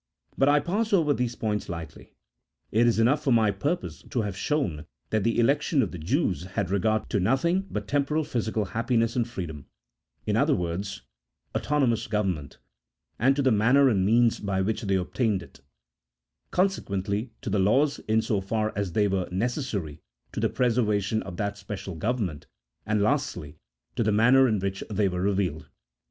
[0.35, 2.15] But I pass over these points lightly:
[2.71, 6.45] it is enough for my purpose to have shown that the election of the Jews
[6.45, 9.67] had regard to nothing but temporal physical happiness and freedom,
[10.25, 11.03] in other words,
[11.55, 12.57] autonomous govern ment,
[13.19, 15.61] and to the manner and means by which they obtained it;
[16.49, 21.21] consequently to the laws in so far as they were neces sary to the preservation
[21.21, 22.47] of that special government;
[22.87, 23.59] and, lastly,
[23.95, 25.69] to the manner in which they were revealed.